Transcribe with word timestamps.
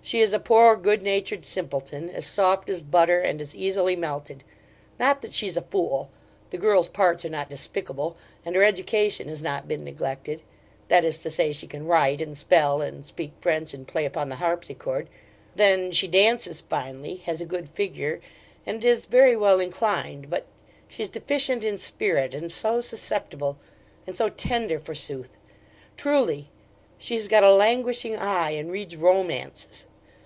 She 0.00 0.22
is 0.22 0.32
a 0.32 0.38
poor 0.40 0.74
good 0.74 1.02
natured 1.02 1.44
simpleton, 1.44 2.08
as 2.08 2.24
soft 2.24 2.70
as 2.70 2.80
butter, 2.80 3.20
and 3.20 3.42
as 3.42 3.54
easily 3.54 3.94
melted 3.94 4.42
not 4.98 5.20
that 5.20 5.34
she's 5.34 5.54
a 5.54 5.60
fool 5.60 6.08
the 6.48 6.56
girl's 6.56 6.88
parts 6.88 7.26
are 7.26 7.28
not 7.28 7.50
despicable, 7.50 8.16
and 8.42 8.56
her 8.56 8.64
education 8.64 9.28
has 9.28 9.42
not 9.42 9.68
been 9.68 9.84
neglected; 9.84 10.40
that 10.88 11.04
is 11.04 11.22
to 11.24 11.30
say, 11.30 11.52
she 11.52 11.66
can 11.66 11.84
write 11.86 12.22
and 12.22 12.38
spell, 12.38 12.80
and 12.80 13.04
speak 13.04 13.32
French, 13.40 13.74
and 13.74 13.86
play 13.86 14.06
upon 14.06 14.30
the 14.30 14.36
harpsichord; 14.36 15.10
then 15.54 15.90
she 15.90 16.08
dances 16.08 16.62
finely, 16.62 17.16
has 17.26 17.42
a 17.42 17.44
good 17.44 17.68
figure, 17.68 18.18
and 18.64 18.82
is 18.86 19.04
very 19.04 19.36
well 19.36 19.60
inclined; 19.60 20.30
but, 20.30 20.46
she's 20.88 21.10
deficient 21.10 21.64
in 21.64 21.76
spirit, 21.76 22.34
and 22.34 22.50
so 22.50 22.80
susceptible 22.80 23.58
and 24.06 24.16
so 24.16 24.30
tender 24.30 24.80
forsooth! 24.80 25.36
truly, 25.98 26.48
she 26.96 27.14
has 27.14 27.28
got 27.28 27.44
a 27.44 27.52
languishing 27.52 28.16
eye, 28.16 28.52
and 28.52 28.72
reads 28.72 28.96
romances. 28.96 29.86